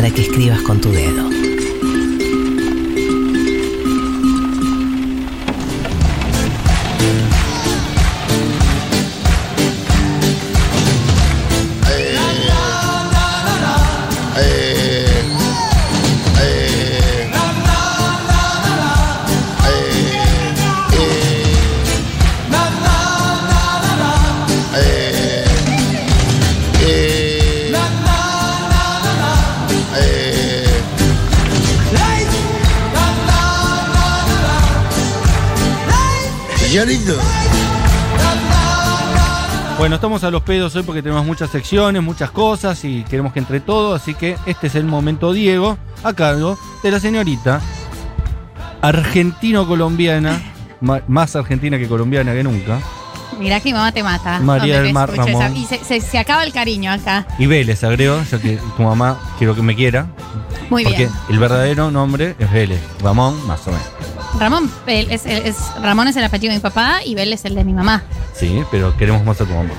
[0.00, 1.39] para que escribas con tu dedo.
[36.70, 37.16] Señorito.
[39.76, 43.40] Bueno, estamos a los pedos hoy porque tenemos muchas secciones, muchas cosas y queremos que
[43.40, 47.60] entre todo, así que este es el momento Diego, a cargo de la señorita
[48.82, 50.40] argentino-colombiana,
[51.08, 52.78] más argentina que colombiana que nunca,
[53.40, 54.38] Mirá que mi mamá te mata.
[54.38, 55.10] María del Mar.
[55.16, 55.56] Ramón.
[55.56, 57.26] Y se, se- se acaba el cariño acá.
[57.38, 60.06] y Vélez, agrego, ya que tu mamá quiero que me quiera,
[60.68, 61.10] Muy porque bien.
[61.30, 63.86] el verdadero nombre es Vélez, Ramón, más o menos.
[64.38, 67.64] Ramón, es, es- Ramón es el apellido de mi papá y Bel es el de
[67.64, 68.02] mi mamá.
[68.34, 69.70] Sí, pero queremos más a tu mamá.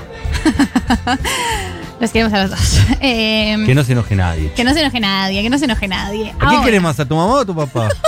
[2.00, 2.80] Los queremos a los dos.
[3.00, 4.52] Eh, Que no se enoje nadie.
[4.54, 6.34] que no se enoje nadie, que no se enoje nadie.
[6.40, 7.88] ¿A quién querés más, a tu mamá o a tu papá?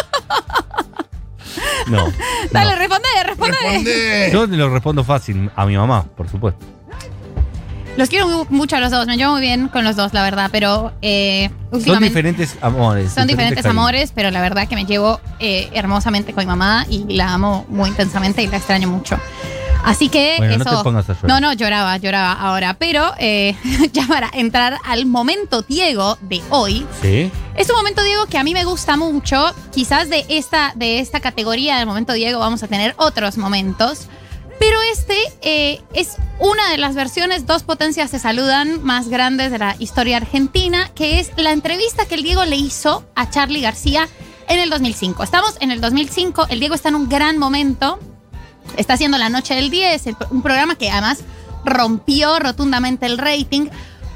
[1.86, 2.10] No.
[2.50, 2.76] Dale, no.
[2.78, 3.56] responde, responde.
[3.60, 4.30] Responde.
[4.32, 6.64] Yo te lo respondo fácil, a mi mamá, por supuesto.
[7.96, 10.22] Los quiero mu- mucho a los dos, me llevo muy bien con los dos, la
[10.24, 11.48] verdad, pero eh,
[11.84, 13.12] Son diferentes amores.
[13.12, 17.04] Son diferentes amores, pero la verdad que me llevo eh, hermosamente con mi mamá y
[17.14, 19.16] la amo muy intensamente y la extraño mucho.
[19.84, 20.78] Así que Bueno, no eso.
[20.78, 21.28] te pongas a llorar.
[21.28, 22.74] No, no, lloraba, lloraba ahora.
[22.78, 23.54] Pero eh,
[23.92, 27.30] ya para entrar al momento Diego de hoy, Sí.
[27.54, 29.54] es un momento Diego que a mí me gusta mucho.
[29.72, 34.08] Quizás de esta, de esta categoría del momento Diego vamos a tener otros momentos.
[34.58, 39.58] Pero este eh, es una de las versiones, dos potencias se saludan, más grandes de
[39.58, 44.08] la historia argentina, que es la entrevista que el Diego le hizo a Charlie García
[44.48, 45.22] en el 2005.
[45.22, 47.98] Estamos en el 2005, el Diego está en un gran momento,
[48.76, 51.18] está haciendo La Noche del 10, el- un programa que además
[51.64, 53.68] rompió rotundamente el rating.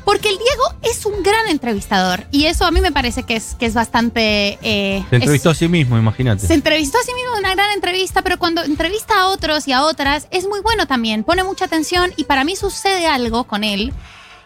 [0.09, 3.55] Porque el Diego es un gran entrevistador y eso a mí me parece que es,
[3.59, 4.59] que es bastante...
[4.63, 6.47] eh, Se entrevistó es- a sí mismo, imagínate.
[6.47, 9.73] se entrevistó a sí mismo en una gran entrevista, pero cuando entrevista a otros y
[9.73, 13.65] a otras es muy bueno también, pone mucha atención y para mí sucede algo con
[13.65, 13.93] él.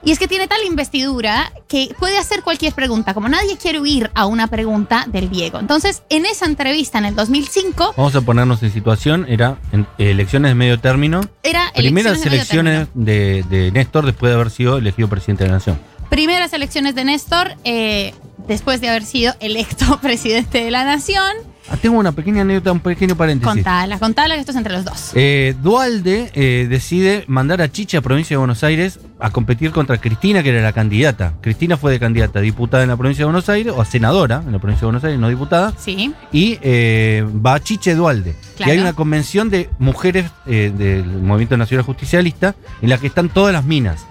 [0.05, 4.11] Y es que tiene tal investidura que puede hacer cualquier pregunta, como nadie quiere huir
[4.15, 5.61] a una pregunta del Diego.
[5.61, 10.51] Entonces, en esa entrevista en el 2005, Vamos a ponernos en situación, era en- elecciones
[10.51, 11.21] de medio término.
[11.45, 15.45] era Primeras elecciones de medio elecciones de, de Néstor después de haber sido elegido presidente
[15.45, 15.79] de la nación.
[16.11, 18.13] primeras elecciones de Néstor, eh,
[18.49, 21.31] después de haber sido electo presidente de la nación.
[21.73, 23.55] Ah, tengo una pequeña anécdota, un pequeño paréntesis.
[23.55, 25.13] Contala, contala que esto es entre los dos.
[25.15, 29.97] Eh, Dualde eh, decide mandar a Chicha a provincia de Buenos Aires a competir contra
[29.97, 31.33] Cristina, que era la candidata.
[31.41, 34.43] Cristina fue de candidata a diputada en la provincia de Buenos Aires, o a senadora
[34.45, 35.73] en la provincia de Buenos Aires, no diputada.
[35.79, 38.35] Sí, Y eh, va Chiche Dualde.
[38.57, 38.71] Claro.
[38.71, 43.31] Y hay una convención de mujeres eh, del Movimiento Nacional Justicialista en la que están
[43.31, 44.05] todas las minas.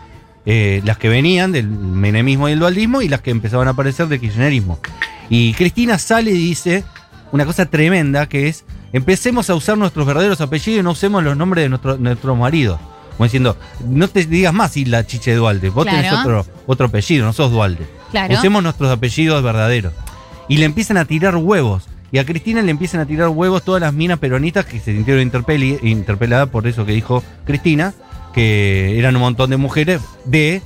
[0.47, 4.07] Eh, las que venían del menemismo y el dualdismo y las que empezaban a aparecer
[4.07, 4.79] del kirchnerismo.
[5.29, 6.83] Y Cristina sale y dice
[7.31, 11.35] una cosa tremenda que es, empecemos a usar nuestros verdaderos apellidos y no usemos los
[11.37, 12.79] nombres de nuestro- nuestros maridos.
[13.17, 17.33] Como diciendo, no te digas más Isla Chiche Dualde, vos tenés otro, otro apellido, no
[17.33, 17.85] sos Dualde.
[18.11, 18.33] claro.
[18.35, 19.93] Usemos nuestros apellidos verdaderos.
[20.47, 21.83] Y le empiezan a tirar huevos.
[22.11, 25.21] Y a Cristina le empiezan a tirar huevos todas las minas peronistas que se sintieron
[25.83, 27.93] interpeladas por eso que dijo Cristina,
[28.33, 30.61] que eran un montón de mujeres de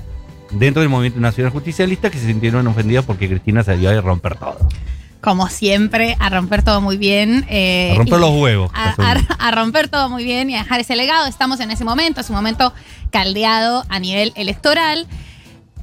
[0.52, 4.58] dentro del movimiento nacional justicialista que se sintieron ofendidas porque Cristina salió a romper todo.
[5.26, 7.46] Como siempre, a romper todo muy bien.
[7.50, 8.72] eh, A romper los huevos.
[8.74, 11.26] A, a- a romper todo muy bien y a dejar ese legado.
[11.26, 12.72] Estamos en ese momento, es un momento
[13.10, 15.08] caldeado a nivel electoral.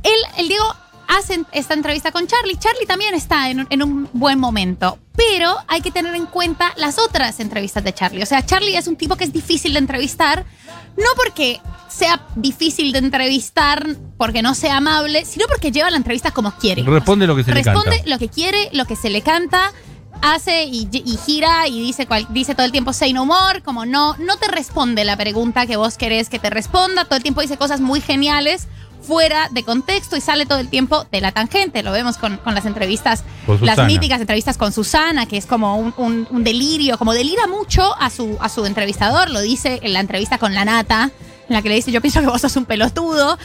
[0.04, 0.64] Él, el Diego
[1.08, 2.56] hace esta entrevista con Charlie.
[2.56, 6.72] Charlie también está en un, en un buen momento, pero hay que tener en cuenta
[6.76, 8.22] las otras entrevistas de Charlie.
[8.22, 10.44] O sea, Charlie es un tipo que es difícil de entrevistar,
[10.96, 13.86] no porque sea difícil de entrevistar,
[14.16, 16.82] porque no sea amable, sino porque lleva la entrevista como quiere.
[16.82, 18.10] Responde lo que se le Responde canta.
[18.10, 19.72] lo que quiere, lo que se le canta,
[20.22, 23.84] hace y, y gira y dice, cual- dice todo el tiempo say no more, como
[23.84, 27.40] no, no te responde la pregunta que vos querés que te responda, todo el tiempo
[27.42, 28.68] dice cosas muy geniales
[29.02, 31.82] fuera de contexto y sale todo el tiempo de la tangente.
[31.82, 33.24] Lo vemos con, con las entrevistas,
[33.58, 37.46] Con las míticas entrevistas con Susana, que es como un, un- un delirio, como delira
[37.46, 41.10] mucho a su, a su entrevistador, lo dice en la entrevista con la nata,
[41.48, 43.36] en la que le dice yo pienso que vos sos un pelotudo.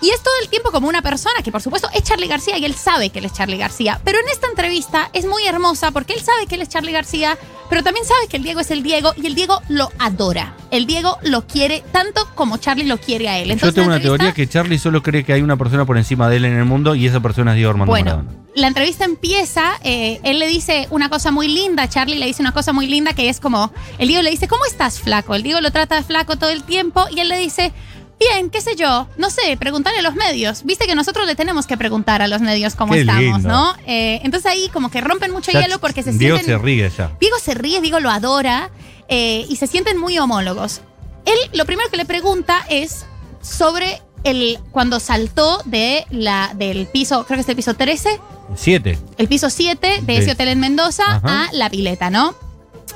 [0.00, 2.64] Y es todo el tiempo como una persona que por supuesto es Charlie García y
[2.64, 4.00] él sabe que él es Charlie García.
[4.04, 7.38] Pero en esta entrevista es muy hermosa porque él sabe que él es Charlie García,
[7.70, 10.54] pero también sabe que el Diego es el Diego y el Diego lo adora.
[10.70, 13.56] El Diego lo quiere tanto como Charlie lo quiere a él.
[13.58, 16.36] Yo tengo una teoría que Charlie solo cree que hay una persona por encima de
[16.36, 18.36] él en el mundo y esa persona es Diego Armando Bueno, Maradona.
[18.54, 22.52] la entrevista empieza, eh, él le dice una cosa muy linda, Charlie le dice una
[22.52, 25.34] cosa muy linda que es como, el Diego le dice, ¿cómo estás flaco?
[25.34, 27.72] El Diego lo trata de flaco todo el tiempo y él le dice,
[28.18, 30.64] bien, qué sé yo, no sé, preguntarle a los medios.
[30.64, 33.48] Viste que nosotros le tenemos que preguntar a los medios cómo Qué estamos, lindo.
[33.48, 33.74] ¿no?
[33.86, 36.58] Eh, entonces ahí como que rompen mucho Ya hielo porque se Diego sienten...
[36.58, 37.12] se ríe ya.
[37.20, 38.70] Diego se ríe, Diego lo adora
[39.08, 40.80] eh, y se sienten muy homólogos.
[41.24, 43.04] Él lo primero que le pregunta es
[43.42, 48.20] sobre el cuando saltó de la, del piso, creo que es el piso 13,
[48.56, 48.98] Siete.
[49.18, 51.44] el piso 7 de ese hotel en Mendoza Ajá.
[51.44, 52.34] a la pileta, ¿no?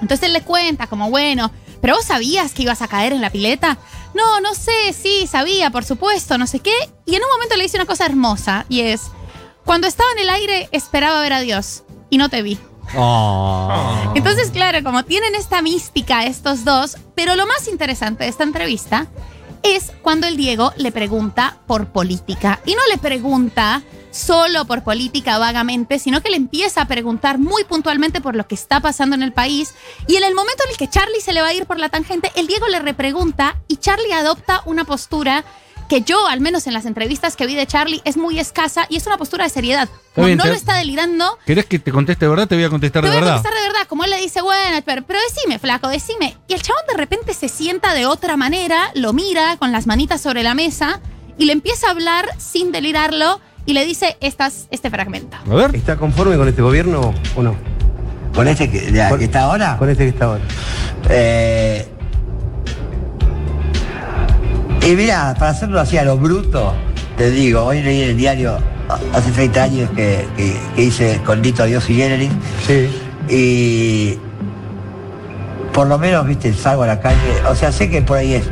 [0.01, 1.51] Entonces él le cuenta como, bueno,
[1.81, 3.79] pero vos sabías que ibas a caer en la pileta.
[4.15, 6.75] No, no sé, sí, sabía, por supuesto, no sé qué.
[7.07, 9.03] Y en un momento le dice una cosa hermosa y es,
[9.65, 12.59] cuando estaba en el aire esperaba ver a Dios y no te vi.
[12.97, 14.13] Oh.
[14.15, 19.07] Entonces, claro, como tienen esta mística estos dos, pero lo más interesante de esta entrevista
[19.63, 22.61] es cuando el Diego le pregunta por política.
[22.67, 27.65] Y no le pregunta solo por política vagamente, sino que le empieza a preguntar muy
[27.65, 29.75] puntualmente por lo que está pasando en el país.
[30.09, 31.89] Y en el momento en el que Charlie se le va a ir por la
[31.89, 35.45] tangente, el Diego le repregunta y Charlie adopta una postura
[35.89, 38.97] que yo, al menos en las entrevistas que vi de Charlie, es muy escasa y
[38.97, 39.89] es una postura de seriedad.
[40.15, 42.47] Como bien, no te- lo está delirando, ¿Querés que te conteste de verdad?
[42.47, 44.41] Te voy a contestar te de voy a contestar de verdad, como él le dice,
[44.41, 46.37] bueno, pero, pero decime, flaco, decime.
[46.47, 50.21] Y el chabón de repente se sienta de otra manera, lo mira con las manitas
[50.21, 51.01] sobre la mesa
[51.39, 55.37] y le empieza a hablar sin delirarlo y le dice estas, este fragmento.
[55.51, 55.75] A ver.
[55.75, 57.55] ¿Está conforme con este gobierno o no?
[58.35, 59.77] ¿Con este que, de- Con- que está ahora?
[59.79, 60.43] Con este que está ahora.
[61.09, 61.87] Eh,
[64.87, 66.75] y mira, para hacerlo así a lo bruto,
[67.17, 68.59] te digo, hoy leí en el diario,
[69.13, 72.31] hace 30 años que, que- que hice con Dito Dios y Generis,
[72.67, 72.89] Sí.
[73.29, 74.19] y
[75.73, 77.19] por lo menos, viste, salgo a la calle,
[77.49, 78.45] o sea, sé que por ahí es,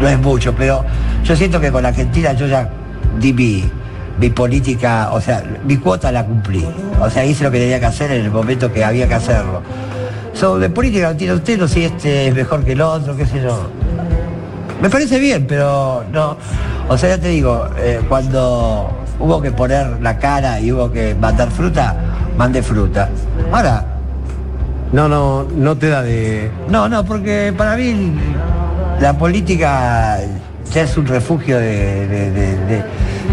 [0.00, 0.84] no es mucho, pero
[1.24, 2.70] yo siento que con la Argentina yo ya
[3.20, 3.64] di mi,
[4.18, 6.64] mi política, o sea, mi cuota la cumplí,
[7.00, 9.62] o sea, hice lo que tenía que hacer en el momento que había que hacerlo.
[10.32, 13.24] Sobre política no tiene usted, no sé si este es mejor que el otro, qué
[13.26, 13.68] sé yo.
[14.82, 16.36] Me parece bien, pero no.
[16.88, 21.14] O sea, ya te digo, eh, cuando hubo que poner la cara y hubo que
[21.14, 21.94] mandar fruta,
[22.36, 23.08] mandé fruta.
[23.52, 23.84] Ahora,
[24.92, 26.50] No, no, no te da de.
[26.68, 28.14] no, no, porque para mí
[29.00, 30.18] la política
[30.72, 32.82] ya es un refugio de, de- de-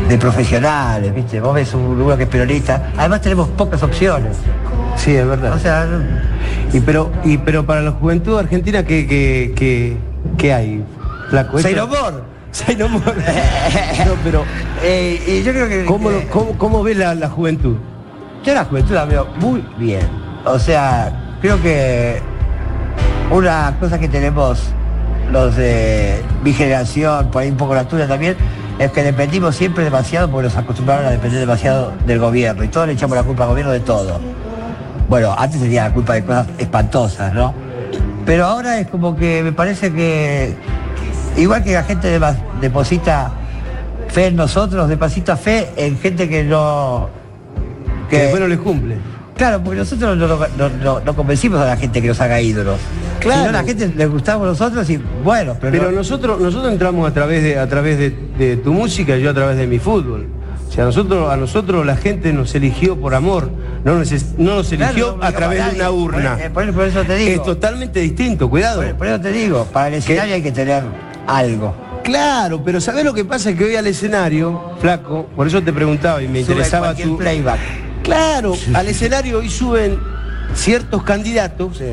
[0.07, 1.39] de- profesionales, ¿viste?
[1.39, 4.38] Vos ves un lugar que es peronista, además tenemos pocas opciones.
[4.98, 5.53] Sí, es verdad.
[5.53, 5.88] O sea,
[6.74, 9.98] y pero, y pero para la juventud argentina, ¿qué, qué, qué,
[10.38, 10.83] qué hay?
[11.74, 11.81] Esto-
[12.77, 12.89] no
[14.06, 14.44] no pero
[14.83, 15.86] Eh, y yo creo que...
[15.86, 17.77] ¿cómo, lo- cómo, cómo ves la, la juventud?
[18.44, 20.01] Yo la juventud la veo muy bien.
[20.45, 22.19] O sea, creo que
[23.31, 24.59] una cosa que tenemos
[25.31, 28.36] los de mi generación, por ahí un poco la tuya también,
[28.81, 32.88] es que dependimos siempre demasiado porque nos acostumbraron a depender demasiado del gobierno y todos
[32.88, 34.19] le echamos la culpa al gobierno de todo.
[35.07, 37.54] Bueno, antes tenía la culpa de cosas espantosas, ¿no?
[38.25, 40.56] Pero ahora es como que me parece que,
[41.38, 42.19] igual que la gente
[42.60, 43.31] deposita
[44.07, 47.10] fe en nosotros, deposita fe en gente que no...
[48.10, 48.98] Que después no les cumple.
[49.42, 52.40] Claro, porque nosotros no, no- no- no- no convencimos a la gente que nos haga
[52.40, 52.78] ídolos.
[53.20, 53.40] Claro.
[53.46, 57.10] Sino a la gente le gustamos nosotros y bueno, pero, Pero no- nosotros, nosotros entramos
[57.10, 59.80] a través de, a través de, de tu música y yo a través de mi
[59.80, 60.28] fútbol.
[60.69, 63.50] O sea, a nosotros, a nosotros la gente nos eligió por amor,
[63.83, 66.33] no nos, no nos eligió a través de una urna.
[66.36, 67.31] Por, eh, por- por eso te digo.
[67.31, 68.83] Es totalmente distinto, cuidado.
[68.83, 70.83] por, por eso te digo, para el escenario hay que tener
[71.26, 71.74] algo.
[72.04, 73.54] Claro, pero ¿sabés lo que pasa?
[73.56, 77.18] Que hoy al escenario, flaco, por eso te preguntaba y me Sube interesaba tu...
[77.18, 77.60] playback.
[78.04, 80.00] Claro, al escenario hoy suben
[80.56, 81.86] ciertos candidatos Sí.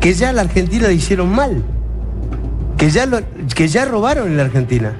[0.00, 1.62] que ya a la Argentina le hicieron mal.
[2.78, 3.20] Que ya, lo-
[3.54, 4.92] que ya robaron en la Argentina.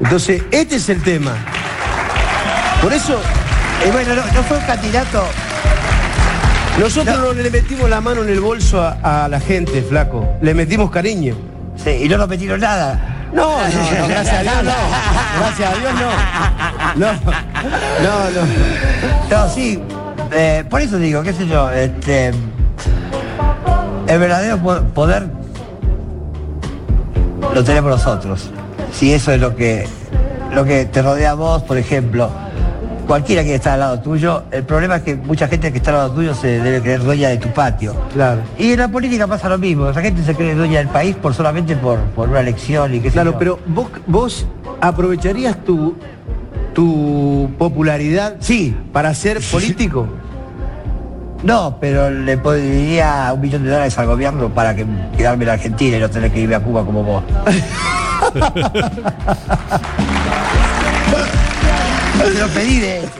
[0.00, 1.32] Entonces, este es el tema.
[2.82, 3.20] Por eso,
[3.86, 5.22] Y bueno, no, no fue un candidato.
[6.80, 7.32] nosotros no.
[7.32, 10.26] le metimos la mano en el bolso a, a la gente, flaco.
[10.42, 11.36] Le metimos cariño.
[11.76, 13.17] Sí, y no nos metieron nada.
[13.32, 13.56] No,
[14.08, 14.72] gracias a Dios no.
[15.40, 17.06] Gracias a Dios no.
[17.06, 17.12] No,
[18.02, 18.46] no, no.
[19.30, 19.82] No, sí.
[20.32, 22.32] eh, por eso digo, qué sé yo, este.
[24.06, 25.26] El verdadero po- poder
[27.54, 28.50] lo tenemos nosotros.
[28.92, 29.86] Si eso es lo que,
[30.54, 32.30] lo que te rodea a vos, por ejemplo,
[33.08, 34.44] cualquiera quiere estar al lado tuyo.
[34.52, 37.30] El problema es que mucha gente que está al lado tuyo se debe creer dueña
[37.30, 37.94] de tu patio.
[38.12, 38.42] Claro.
[38.58, 39.88] Y en la política pasa lo mismo.
[39.88, 43.08] Esa gente se cree dueña del país por solamente por, por una elección y qué
[43.08, 43.38] sé Claro, yo.
[43.38, 44.46] pero vos, vos
[44.80, 45.96] aprovecharías tu,
[46.74, 48.76] tu popularidad Sí.
[48.92, 50.06] para ser político.
[51.42, 54.84] No, pero le pediría un millón de dólares al gobierno para que
[55.16, 57.22] quedarme en la Argentina y no tener que irme a Cuba como vos.
[62.32, 63.10] Te lo pedí de hecho.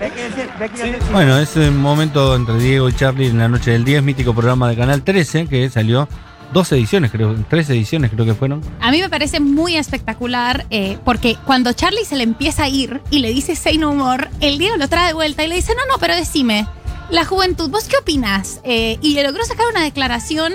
[0.00, 3.38] Ve que ese- ve que ese- Bueno, es un momento entre Diego y Charlie en
[3.38, 6.08] la noche del 10, mítico programa de Canal 13, que salió
[6.52, 8.62] dos ediciones, creo, tres ediciones creo que fueron.
[8.80, 13.00] A mí me parece muy espectacular eh, porque cuando Charlie se le empieza a ir
[13.10, 15.74] y le dice say no more, el Diego lo trae de vuelta y le dice,
[15.74, 16.66] no, no, pero decime,
[17.10, 18.60] la juventud, ¿vos qué opinás?
[18.64, 20.54] Eh, y le logró sacar una declaración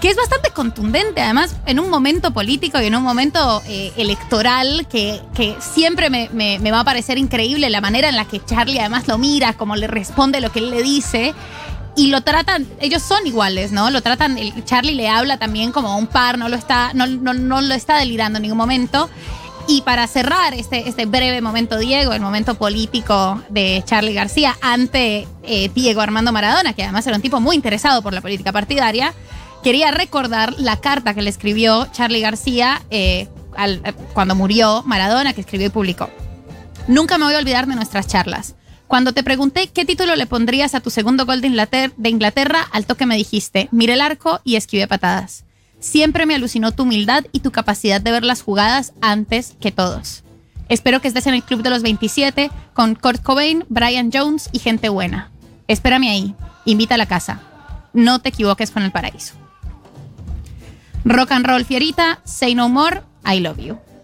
[0.00, 4.86] que es bastante contundente, además en un momento político y en un momento eh, electoral
[4.90, 8.78] que, que siempre me, me- va a parecer increíble la manera en la que Charlie
[8.80, 11.34] además lo mira, como le responde lo que él le dice.
[11.96, 13.90] Y lo tratan, ellos son iguales, ¿no?
[13.90, 17.34] Lo tratan, Charlie le habla también como a un par, no lo está, no, no,
[17.34, 19.10] no lo está delirando en ningún momento.
[19.66, 25.28] Y para cerrar este, este breve momento Diego, el momento político de Charlie García ante
[25.42, 29.12] eh, Diego Armando Maradona, que además era un tipo muy interesado por la política partidaria,
[29.62, 35.32] quería recordar la carta que le escribió Charlie García eh, al- eh, cuando murió Maradona,
[35.32, 36.10] que escribió y publicó.
[36.88, 38.54] Nunca me voy a olvidar de nuestras charlas.
[38.88, 43.06] Cuando te pregunté qué título le pondrías a tu segundo gol de Inglaterra, al toque
[43.06, 45.44] me dijiste, mire el arco y esquivé patadas.
[45.78, 50.24] Siempre me alucinó tu humildad y tu capacidad de ver las jugadas antes que todos.
[50.68, 54.58] Espero que estés en el Club de los 27 con Kurt Cobain, Brian Jones y
[54.58, 55.30] gente buena.
[55.68, 56.34] Espérame ahí.
[56.64, 57.40] Invita a la casa.
[57.92, 59.34] No te equivoques con el paraíso.
[61.04, 63.78] Rock and roll fierita, say no more, I love you.